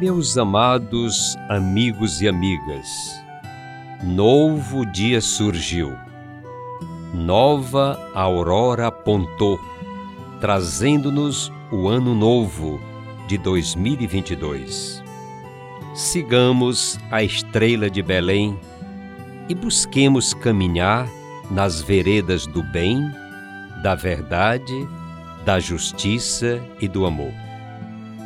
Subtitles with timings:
[0.00, 3.22] Meus amados amigos e amigas,
[4.02, 5.96] novo dia surgiu,
[7.12, 9.58] nova aurora apontou,
[10.40, 12.80] trazendo-nos o ano novo
[13.26, 15.02] de 2022.
[15.94, 18.58] Sigamos a estrela de Belém
[19.48, 21.08] e busquemos caminhar
[21.50, 23.02] nas veredas do bem,
[23.82, 24.88] da verdade,
[25.44, 27.32] da justiça e do amor.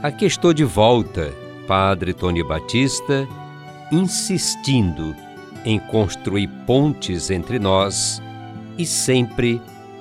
[0.02, 1.32] Aqui estou de volta,
[1.66, 3.26] Padre Tony Batista,
[3.90, 5.16] insistindo
[5.64, 8.20] em construir pontes entre nós
[8.78, 9.60] e sempre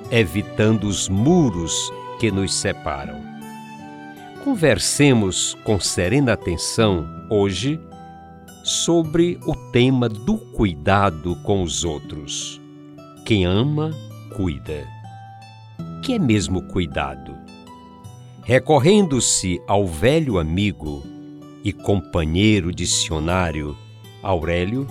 [0.10, 3.22] evitando os muros que nos separam.
[4.44, 7.80] Conversemos com serena atenção hoje
[8.64, 12.60] sobre o tema do cuidado com os outros.
[13.26, 13.92] Quem ama,
[14.36, 14.88] cuida.
[16.04, 17.36] Que é mesmo cuidado?
[18.44, 21.04] Recorrendo-se ao velho amigo
[21.64, 23.78] e companheiro dicionário
[24.22, 24.88] Aurélio,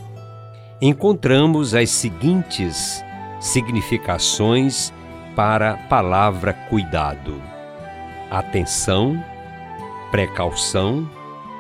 [0.81, 3.05] encontramos as seguintes
[3.39, 4.93] significações
[5.37, 7.41] para a palavra cuidado:
[8.31, 9.23] atenção,
[10.11, 11.09] precaução,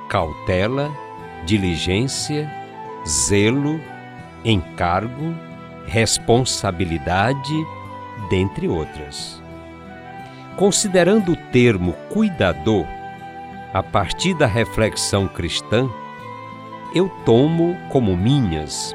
[0.08, 0.90] cautela,
[1.44, 2.50] diligência,
[3.06, 3.78] zelo,
[4.44, 5.34] encargo,
[5.86, 7.54] responsabilidade,
[8.30, 9.40] dentre outras.
[10.56, 12.86] Considerando o termo cuidador,
[13.72, 15.88] a partir da reflexão cristã,
[16.94, 18.94] eu tomo como minhas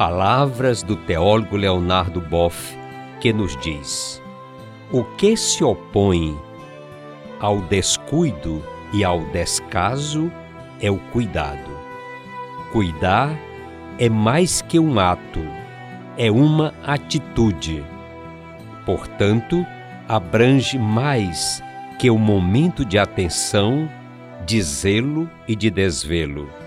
[0.00, 2.74] palavras do teólogo Leonardo Boff,
[3.20, 4.22] que nos diz:
[4.90, 6.34] o que se opõe
[7.38, 10.32] ao descuido e ao descaso
[10.80, 11.70] é o cuidado.
[12.72, 13.38] Cuidar
[13.98, 15.40] é mais que um ato,
[16.16, 17.84] é uma atitude.
[18.86, 19.66] Portanto,
[20.08, 21.62] abrange mais
[21.98, 23.86] que o momento de atenção,
[24.46, 26.59] de zelo e de desvelo.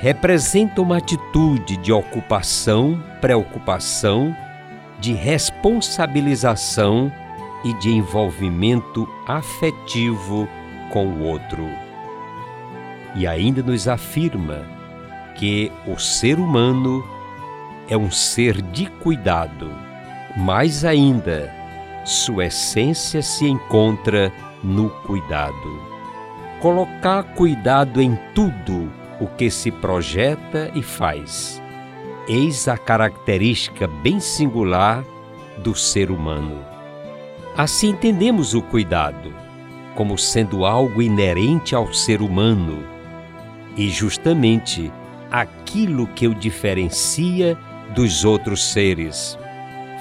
[0.00, 4.34] Representa uma atitude de ocupação, preocupação,
[5.00, 7.12] de responsabilização
[7.64, 10.48] e de envolvimento afetivo
[10.92, 11.68] com o outro.
[13.16, 14.64] E ainda nos afirma
[15.34, 17.04] que o ser humano
[17.88, 19.68] é um ser de cuidado.
[20.36, 21.52] Mais ainda,
[22.04, 24.32] sua essência se encontra
[24.62, 25.82] no cuidado.
[26.60, 31.60] Colocar cuidado em tudo o que se projeta e faz.
[32.28, 35.04] Eis a característica bem singular
[35.58, 36.58] do ser humano.
[37.56, 39.32] Assim entendemos o cuidado
[39.94, 42.84] como sendo algo inerente ao ser humano
[43.76, 44.92] e justamente
[45.30, 47.58] aquilo que o diferencia
[47.94, 49.36] dos outros seres,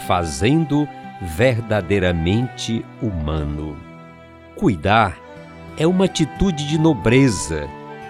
[0.05, 0.87] fazendo
[1.21, 3.75] verdadeiramente humano.
[4.55, 5.17] Cuidar
[5.77, 7.67] é uma atitude de nobreza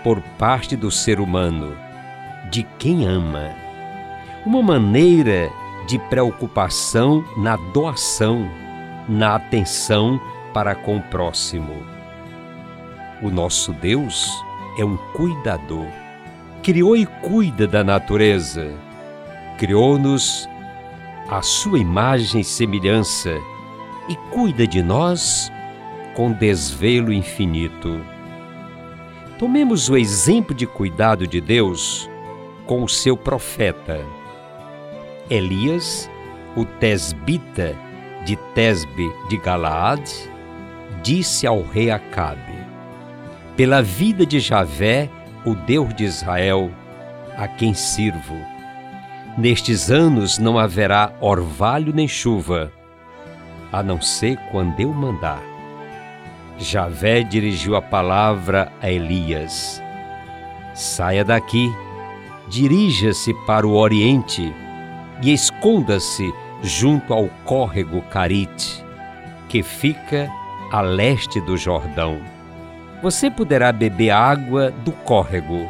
[0.07, 1.75] por parte do ser humano,
[2.49, 3.53] de quem ama.
[4.45, 5.51] Uma maneira
[5.85, 8.49] de preocupação na doação,
[9.09, 10.17] na atenção
[10.53, 11.83] para com o próximo.
[13.21, 14.31] O nosso Deus
[14.79, 15.87] é um cuidador.
[16.63, 18.71] Criou e cuida da natureza.
[19.57, 20.47] Criou-nos
[21.27, 23.37] à sua imagem e semelhança
[24.07, 25.51] e cuida de nós
[26.15, 28.01] com desvelo infinito.
[29.37, 32.09] Tomemos o exemplo de cuidado de Deus
[32.65, 34.03] com o seu profeta.
[35.29, 36.09] Elias,
[36.55, 37.75] o tesbita
[38.25, 40.01] de Tesbe de Galaad,
[41.03, 42.55] disse ao rei Acabe:
[43.55, 45.07] Pela vida de Javé,
[45.45, 46.71] o Deus de Israel,
[47.37, 48.35] a quem sirvo,
[49.37, 52.71] nestes anos não haverá orvalho nem chuva,
[53.71, 55.56] a não ser quando eu mandar.
[56.57, 59.81] Javé dirigiu a palavra a Elias:
[60.73, 61.71] Saia daqui,
[62.47, 64.53] dirija-se para o oriente
[65.21, 66.33] e esconda-se
[66.63, 68.83] junto ao córrego Carite,
[69.47, 70.31] que fica
[70.71, 72.19] a leste do Jordão.
[73.03, 75.69] Você poderá beber água do córrego.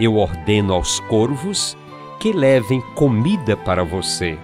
[0.00, 1.78] Eu ordeno aos corvos
[2.18, 4.36] que levem comida para você.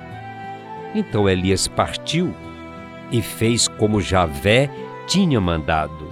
[0.95, 2.33] Então Elias partiu
[3.11, 4.71] e fez como Javé
[5.07, 6.09] tinha mandado.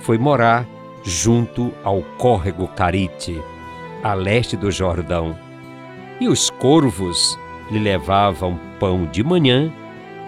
[0.00, 0.66] Foi morar
[1.04, 3.40] junto ao córrego Carite,
[4.02, 5.36] a leste do Jordão.
[6.20, 7.38] E os corvos
[7.70, 9.72] lhe levavam pão de manhã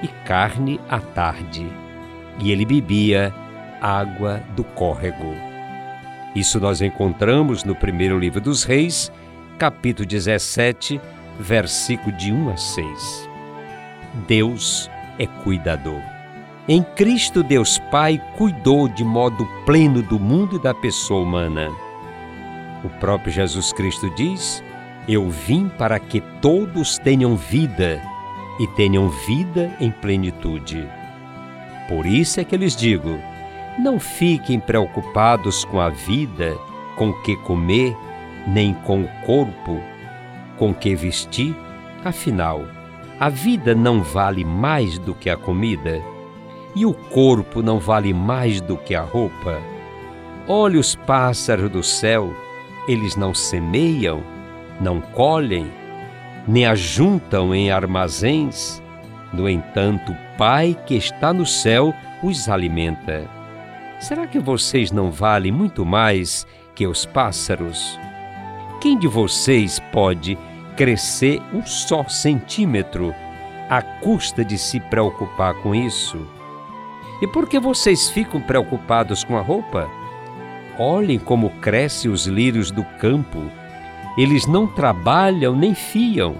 [0.02, 1.66] e carne à tarde,
[2.38, 3.32] e ele bebia
[3.80, 5.34] água do córrego.
[6.34, 9.12] Isso nós encontramos no primeiro livro dos Reis,
[9.58, 11.00] capítulo 17,
[11.38, 13.30] versículo de 1 a 6.
[14.26, 16.13] Deus é cuidador.
[16.66, 21.70] Em Cristo, Deus Pai cuidou de modo pleno do mundo e da pessoa humana.
[22.82, 24.64] O próprio Jesus Cristo diz:
[25.06, 28.00] Eu vim para que todos tenham vida
[28.58, 30.88] e tenham vida em plenitude.
[31.86, 33.18] Por isso é que lhes digo:
[33.78, 36.56] não fiquem preocupados com a vida,
[36.96, 37.94] com o que comer,
[38.46, 39.78] nem com o corpo,
[40.56, 41.54] com o que vestir.
[42.02, 42.62] Afinal,
[43.20, 46.13] a vida não vale mais do que a comida?
[46.76, 49.60] E o corpo não vale mais do que a roupa?
[50.48, 52.34] Olhe os pássaros do céu,
[52.88, 54.22] eles não semeiam,
[54.80, 55.70] não colhem,
[56.46, 58.82] nem ajuntam em armazéns.
[59.32, 63.28] No entanto, o Pai que está no céu os alimenta.
[64.00, 67.98] Será que vocês não valem muito mais que os pássaros?
[68.80, 70.36] Quem de vocês pode
[70.76, 73.14] crescer um só centímetro
[73.70, 76.26] à custa de se preocupar com isso?
[77.24, 79.90] E por que vocês ficam preocupados com a roupa?
[80.78, 83.50] Olhem como crescem os lírios do campo.
[84.18, 86.36] Eles não trabalham nem fiam.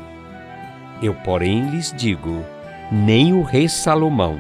[1.01, 2.45] Eu, porém, lhes digo:
[2.93, 4.39] nem o rei Salomão,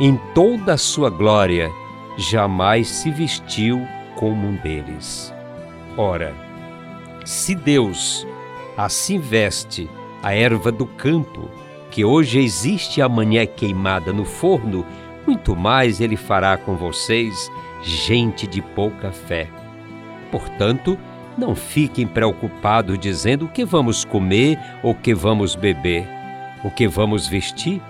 [0.00, 1.70] em toda a sua glória,
[2.16, 3.86] jamais se vestiu
[4.16, 5.32] como um deles.
[5.96, 6.34] Ora,
[7.24, 8.26] se Deus
[8.76, 9.88] assim veste
[10.24, 11.48] a erva do campo,
[11.88, 14.84] que hoje existe e amanhã é queimada no forno,
[15.28, 17.52] muito mais Ele fará com vocês,
[17.82, 19.46] gente de pouca fé.
[20.32, 20.98] Portanto,
[21.36, 26.08] não fiquem preocupados dizendo o que vamos comer ou o que vamos beber,
[26.64, 27.82] o que vamos vestir.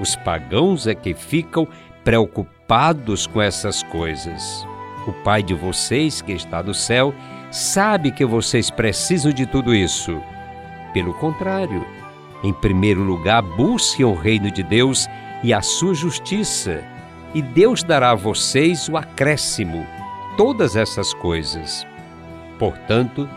[0.00, 1.68] Os pagãos é que ficam
[2.02, 4.66] preocupados com essas coisas.
[5.06, 7.14] O Pai de vocês, que está no céu,
[7.50, 10.18] sabe que vocês precisam de tudo isso.
[10.94, 11.86] Pelo contrário,
[12.42, 15.06] em primeiro lugar, busquem o reino de Deus
[15.42, 16.84] e a sua justiça,
[17.34, 19.86] e Deus dará a vocês o acréscimo,
[20.36, 21.86] todas essas coisas.
[22.58, 23.28] Portanto,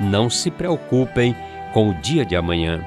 [0.00, 1.36] não se preocupem
[1.72, 2.84] com o dia de amanhã,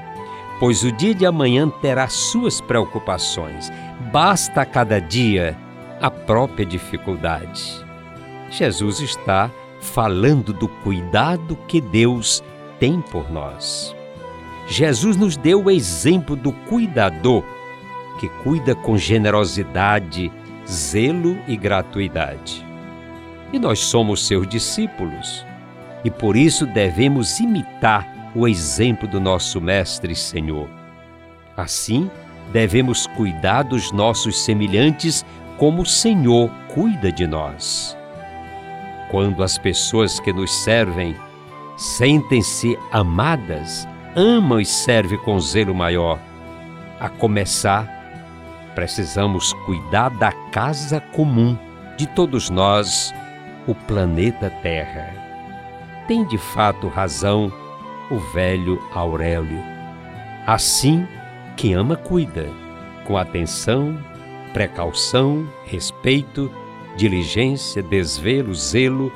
[0.58, 3.70] pois o dia de amanhã terá suas preocupações
[4.12, 5.56] basta a cada dia
[6.00, 7.84] a própria dificuldade.
[8.50, 9.50] Jesus está
[9.80, 12.42] falando do cuidado que Deus
[12.78, 13.94] tem por nós.
[14.66, 17.44] Jesus nos deu o exemplo do cuidador
[18.18, 20.30] que cuida com generosidade,
[20.68, 22.66] zelo e gratuidade.
[23.52, 25.46] E nós somos seus discípulos
[26.04, 30.68] e por isso devemos imitar o exemplo do nosso Mestre e Senhor.
[31.56, 32.10] Assim,
[32.52, 35.24] devemos cuidar dos nossos semelhantes
[35.56, 37.96] como o Senhor cuida de nós.
[39.10, 41.16] Quando as pessoas que nos servem
[41.76, 46.18] sentem-se amadas, amam e servem com zelo maior,
[47.00, 47.97] a começar,
[48.78, 51.58] precisamos cuidar da casa comum
[51.96, 53.12] de todos nós,
[53.66, 55.12] o planeta Terra.
[56.06, 57.52] Tem de fato razão
[58.08, 59.60] o velho Aurélio.
[60.46, 61.04] Assim,
[61.56, 62.46] quem ama, cuida,
[63.04, 63.98] com atenção,
[64.52, 66.48] precaução, respeito,
[66.96, 69.12] diligência, desvelo, zelo,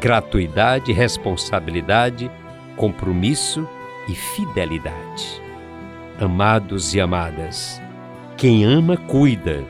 [0.00, 2.30] gratuidade, responsabilidade,
[2.78, 3.68] compromisso
[4.08, 5.42] e fidelidade.
[6.18, 7.81] Amados e amadas,
[8.36, 9.64] quem ama, cuida,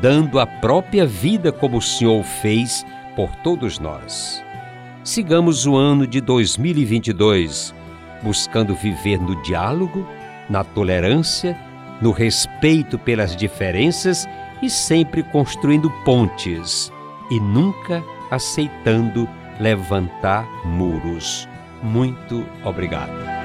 [0.00, 2.84] dando a própria vida como o Senhor fez
[3.16, 4.42] por todos nós.
[5.02, 7.74] Sigamos o ano de 2022
[8.22, 10.06] buscando viver no diálogo
[10.48, 11.56] na tolerância,
[12.00, 14.26] no respeito pelas diferenças
[14.62, 16.92] e sempre construindo pontes
[17.30, 19.28] e nunca aceitando
[19.60, 21.48] levantar muros.
[21.82, 23.37] Muito obrigado.